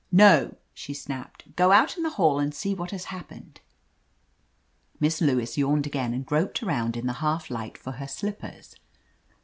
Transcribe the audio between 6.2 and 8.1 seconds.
groped around in the half light for her